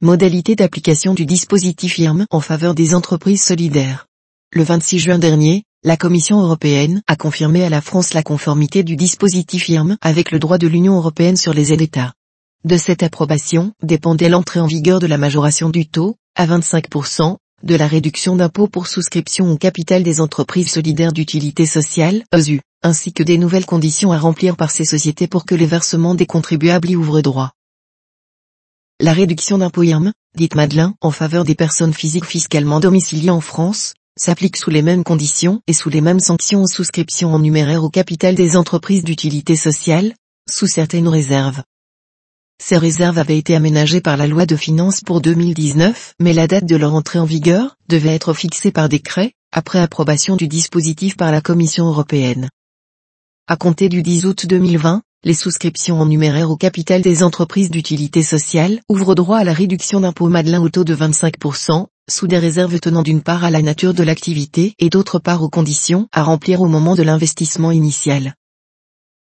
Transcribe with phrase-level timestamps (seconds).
[0.00, 4.06] Modalité d'application du dispositif IRM en faveur des entreprises solidaires.
[4.52, 8.94] Le 26 juin dernier, la Commission européenne a confirmé à la France la conformité du
[8.94, 12.12] dispositif IRM avec le droit de l'Union européenne sur les aides d'État.
[12.62, 17.74] De cette approbation dépendait l'entrée en vigueur de la majoration du taux, à 25%, de
[17.74, 23.24] la réduction d'impôt pour souscription au capital des entreprises solidaires d'utilité sociale, ESU, ainsi que
[23.24, 26.94] des nouvelles conditions à remplir par ces sociétés pour que les versements des contribuables y
[26.94, 27.50] ouvrent droit.
[29.00, 33.94] La réduction d'impôt IRM, dite Madelin, en faveur des personnes physiques fiscalement domiciliées en France,
[34.18, 37.90] s'applique sous les mêmes conditions et sous les mêmes sanctions aux souscriptions en numéraire au
[37.90, 40.14] capital des entreprises d'utilité sociale,
[40.50, 41.62] sous certaines réserves.
[42.60, 46.66] Ces réserves avaient été aménagées par la loi de finances pour 2019, mais la date
[46.66, 51.30] de leur entrée en vigueur devait être fixée par décret, après approbation du dispositif par
[51.30, 52.48] la Commission européenne.
[53.46, 58.22] À compter du 10 août 2020, les souscriptions en numéraire au capital des entreprises d'utilité
[58.22, 62.78] sociale ouvrent droit à la réduction d'impôt Madelin au taux de 25%, sous des réserves
[62.78, 66.60] tenant d'une part à la nature de l'activité et d'autre part aux conditions à remplir
[66.60, 68.34] au moment de l'investissement initial.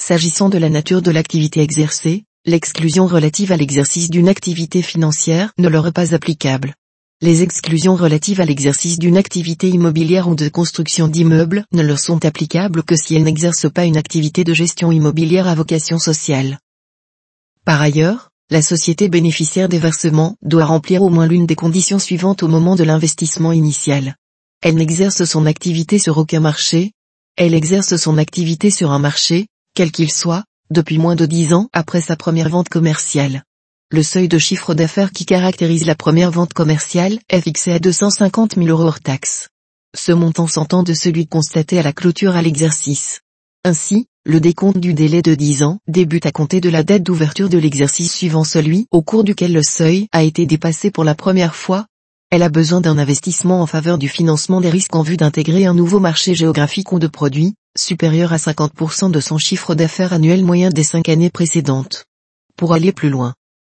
[0.00, 5.68] S'agissant de la nature de l'activité exercée, l'exclusion relative à l'exercice d'une activité financière ne
[5.68, 6.74] leur est pas applicable.
[7.20, 12.24] Les exclusions relatives à l'exercice d'une activité immobilière ou de construction d'immeubles ne leur sont
[12.24, 16.58] applicables que si elles n'exercent pas une activité de gestion immobilière à vocation sociale.
[17.64, 22.42] Par ailleurs, la société bénéficiaire des versements doit remplir au moins l'une des conditions suivantes
[22.42, 24.16] au moment de l'investissement initial.
[24.60, 26.92] Elle n'exerce son activité sur aucun marché.
[27.36, 31.68] Elle exerce son activité sur un marché, quel qu'il soit, depuis moins de 10 ans
[31.72, 33.44] après sa première vente commerciale.
[33.94, 38.56] Le seuil de chiffre d'affaires qui caractérise la première vente commerciale est fixé à 250
[38.56, 39.50] 000 euros hors taxes.
[39.96, 43.20] Ce montant s'entend de celui constaté à la clôture à l'exercice.
[43.64, 47.48] Ainsi, le décompte du délai de 10 ans débute à compter de la date d'ouverture
[47.48, 51.54] de l'exercice suivant celui au cours duquel le seuil a été dépassé pour la première
[51.54, 51.86] fois.
[52.30, 55.74] Elle a besoin d'un investissement en faveur du financement des risques en vue d'intégrer un
[55.74, 60.70] nouveau marché géographique ou de produits, supérieur à 50% de son chiffre d'affaires annuel moyen
[60.70, 62.06] des 5 années précédentes.
[62.56, 63.34] Pour aller plus loin,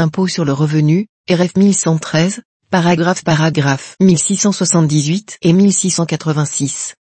[0.00, 6.94] Impôt sur le revenu, RF 1113, paragraphe paragraphe 1678 et 1686.